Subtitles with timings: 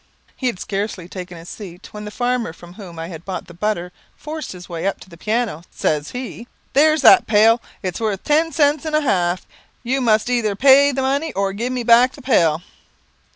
[0.35, 3.53] He had scarcely taken his seat, when the farmer from whom I had bought the
[3.53, 5.63] butter forced his way up to the piano.
[5.69, 9.45] Says he, "There's that pail; it is worth ten cents and a half.
[9.83, 12.63] You must either pay the money, or give me back the pail.